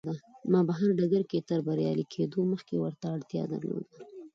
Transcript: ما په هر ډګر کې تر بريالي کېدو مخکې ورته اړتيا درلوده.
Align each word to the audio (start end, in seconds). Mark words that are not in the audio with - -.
ما 0.51 0.59
په 0.67 0.73
هر 0.77 0.89
ډګر 0.97 1.23
کې 1.31 1.45
تر 1.49 1.59
بريالي 1.67 2.05
کېدو 2.13 2.39
مخکې 2.51 2.75
ورته 2.83 3.05
اړتيا 3.15 3.43
درلوده. 3.51 3.91